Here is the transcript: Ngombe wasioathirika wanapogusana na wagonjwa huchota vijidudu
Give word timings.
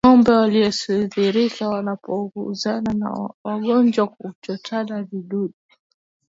Ngombe 0.07 0.31
wasioathirika 0.41 1.69
wanapogusana 1.69 2.93
na 2.93 3.09
wagonjwa 3.43 4.05
huchota 4.05 4.83
vijidudu 4.83 5.53